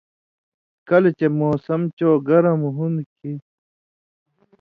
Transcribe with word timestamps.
کلہۡ 0.87 1.13
چے 1.19 1.27
موسم 1.39 1.81
چو 1.97 2.09
گرم 2.27 2.59
ہُون٘دوۡ 2.75 3.07
کھیں 3.15 3.37